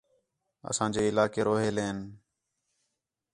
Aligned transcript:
اساں 0.69 0.89
جے 0.93 1.01
علاقے 1.09 1.41
روہیلے 1.47 1.83
ہین 1.87 1.97